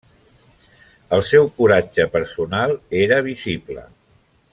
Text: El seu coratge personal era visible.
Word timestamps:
El 1.17 1.21
seu 1.31 1.45
coratge 1.59 2.07
personal 2.15 2.73
era 3.03 3.21
visible. 3.29 3.85